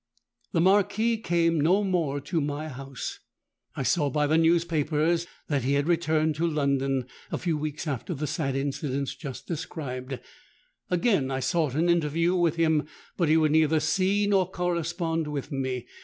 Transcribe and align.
"The 0.51 0.61
Marquis 0.61 1.17
came 1.19 1.61
no 1.61 1.83
more 1.83 2.19
to 2.21 2.41
my 2.41 2.69
house;—I 2.69 3.83
saw 3.83 4.09
by 4.09 4.25
the 4.25 4.35
newspapers 4.35 5.27
that 5.47 5.61
he 5.61 5.73
had 5.73 5.87
returned 5.87 6.33
to 6.37 6.47
London, 6.47 7.05
a 7.31 7.37
few 7.37 7.55
weeks 7.55 7.85
after 7.85 8.15
the 8.15 8.25
sad 8.25 8.55
incidents 8.55 9.13
just 9.15 9.45
described;—again 9.45 11.29
I 11.29 11.39
sought 11.39 11.75
an 11.75 11.87
interview 11.87 12.33
with 12.35 12.55
him, 12.55 12.87
but 13.15 13.29
he 13.29 13.37
would 13.37 13.51
neither 13.51 13.79
see 13.79 14.25
nor 14.25 14.49
correspond 14.49 15.27
with 15.27 15.51
me. 15.51 15.85